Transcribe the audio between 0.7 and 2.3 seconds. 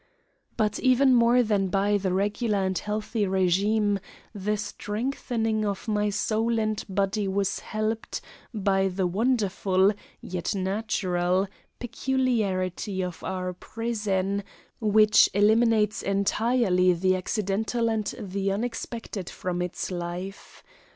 even more than by the